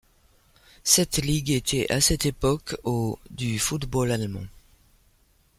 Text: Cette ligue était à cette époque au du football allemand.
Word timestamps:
Cette 0.83 1.17
ligue 1.17 1.51
était 1.51 1.85
à 1.91 2.01
cette 2.01 2.25
époque 2.25 2.75
au 2.83 3.19
du 3.29 3.59
football 3.59 4.09
allemand. 4.11 4.47